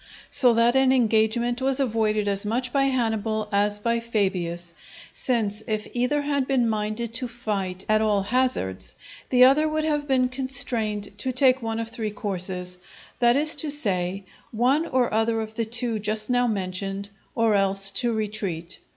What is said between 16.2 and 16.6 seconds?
now